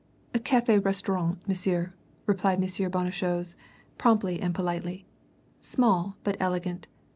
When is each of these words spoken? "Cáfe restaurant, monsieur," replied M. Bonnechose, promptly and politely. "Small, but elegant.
"Cáfe 0.33 0.83
restaurant, 0.83 1.37
monsieur," 1.47 1.93
replied 2.25 2.55
M. 2.57 2.67
Bonnechose, 2.89 3.55
promptly 3.99 4.39
and 4.41 4.55
politely. 4.55 5.05
"Small, 5.59 6.17
but 6.23 6.35
elegant. 6.39 6.87